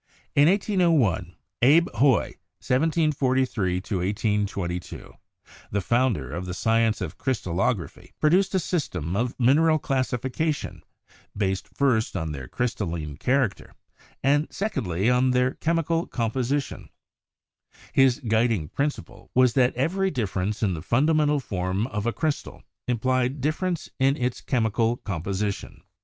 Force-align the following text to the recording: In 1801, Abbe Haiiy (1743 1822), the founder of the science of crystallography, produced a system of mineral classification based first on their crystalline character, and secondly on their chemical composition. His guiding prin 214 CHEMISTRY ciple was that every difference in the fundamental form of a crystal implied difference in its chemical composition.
In 0.33 0.49
1801, 0.49 1.35
Abbe 1.61 1.91
Haiiy 1.91 2.33
(1743 2.59 3.75
1822), 3.75 5.13
the 5.69 5.79
founder 5.79 6.31
of 6.31 6.47
the 6.47 6.55
science 6.55 7.01
of 7.01 7.19
crystallography, 7.19 8.11
produced 8.19 8.55
a 8.55 8.59
system 8.59 9.15
of 9.15 9.39
mineral 9.39 9.77
classification 9.77 10.81
based 11.37 11.67
first 11.75 12.17
on 12.17 12.31
their 12.31 12.47
crystalline 12.47 13.15
character, 13.15 13.75
and 14.23 14.47
secondly 14.49 15.07
on 15.07 15.29
their 15.29 15.51
chemical 15.53 16.07
composition. 16.07 16.89
His 17.93 18.19
guiding 18.21 18.69
prin 18.69 18.89
214 18.89 19.03
CHEMISTRY 19.03 19.03
ciple 19.03 19.39
was 19.39 19.53
that 19.53 19.75
every 19.75 20.09
difference 20.09 20.63
in 20.63 20.73
the 20.73 20.81
fundamental 20.81 21.39
form 21.39 21.85
of 21.85 22.07
a 22.07 22.11
crystal 22.11 22.63
implied 22.87 23.39
difference 23.39 23.87
in 23.99 24.17
its 24.17 24.41
chemical 24.41 24.97
composition. 24.97 25.83